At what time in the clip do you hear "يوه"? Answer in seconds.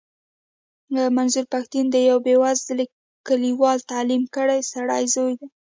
2.07-2.21